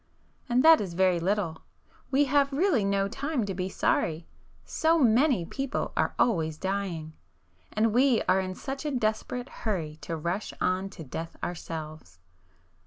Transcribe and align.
And 0.49 0.63
that 0.65 0.81
is 0.81 0.95
very 0.95 1.19
little,—we 1.19 2.25
have 2.25 2.51
really 2.51 2.83
no 2.83 3.07
time 3.07 3.45
to 3.45 3.53
be 3.53 3.69
sorry,—so 3.69 4.97
many 4.97 5.45
people 5.45 5.93
are 5.95 6.15
always 6.17 6.57
dying!—and 6.57 7.93
we 7.93 8.23
are 8.23 8.39
in 8.39 8.55
such 8.55 8.83
a 8.83 8.89
desperate 8.89 9.49
hurry 9.61 9.97
to 10.01 10.17
rush 10.17 10.55
on 10.59 10.89
to 10.89 11.03
death 11.03 11.37
ourselves! 11.43 12.17